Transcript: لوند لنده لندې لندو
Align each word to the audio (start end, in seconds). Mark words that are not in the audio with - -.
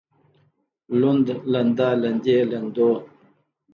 لوند 0.99 1.27
لنده 1.51 1.89
لندې 2.01 2.37
لندو 2.51 2.91